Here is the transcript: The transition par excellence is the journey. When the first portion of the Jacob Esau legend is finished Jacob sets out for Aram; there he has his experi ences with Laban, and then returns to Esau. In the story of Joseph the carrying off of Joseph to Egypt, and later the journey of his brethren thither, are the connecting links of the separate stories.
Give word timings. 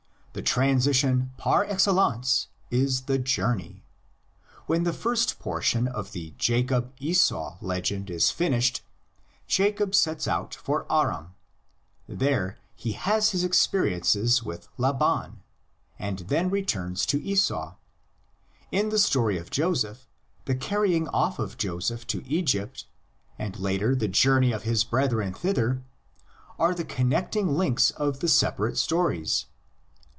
The 0.33 0.41
transition 0.41 1.31
par 1.35 1.65
excellence 1.65 2.47
is 2.69 3.01
the 3.01 3.17
journey. 3.17 3.83
When 4.65 4.83
the 4.83 4.93
first 4.93 5.39
portion 5.39 5.89
of 5.89 6.13
the 6.13 6.33
Jacob 6.37 6.93
Esau 7.01 7.57
legend 7.59 8.09
is 8.09 8.31
finished 8.31 8.81
Jacob 9.45 9.93
sets 9.93 10.29
out 10.29 10.55
for 10.55 10.85
Aram; 10.89 11.33
there 12.07 12.57
he 12.77 12.93
has 12.93 13.31
his 13.31 13.43
experi 13.43 13.97
ences 13.99 14.41
with 14.41 14.69
Laban, 14.77 15.41
and 15.99 16.19
then 16.19 16.49
returns 16.49 17.05
to 17.07 17.21
Esau. 17.21 17.75
In 18.71 18.87
the 18.87 18.99
story 18.99 19.37
of 19.37 19.49
Joseph 19.49 20.07
the 20.45 20.55
carrying 20.55 21.09
off 21.09 21.39
of 21.39 21.57
Joseph 21.57 22.07
to 22.07 22.25
Egypt, 22.25 22.85
and 23.37 23.59
later 23.59 23.93
the 23.97 24.07
journey 24.07 24.53
of 24.53 24.63
his 24.63 24.85
brethren 24.85 25.33
thither, 25.33 25.83
are 26.57 26.73
the 26.73 26.85
connecting 26.85 27.53
links 27.57 27.91
of 27.91 28.21
the 28.21 28.29
separate 28.29 28.77
stories. 28.77 29.47